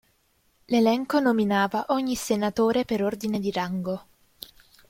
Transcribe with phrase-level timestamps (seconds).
[0.65, 4.05] L'elenco nominava ogni senatore per ordine di rango.